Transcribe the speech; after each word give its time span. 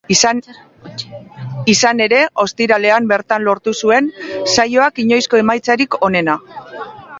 Izan 0.13 2.01
ere, 2.05 2.21
ostiralean 2.45 3.11
bertan 3.13 3.47
lortu 3.49 3.75
zuen 3.85 4.09
saioak 4.57 5.05
inoizko 5.07 5.43
emaitzarik 5.45 6.03
onena. 6.11 6.41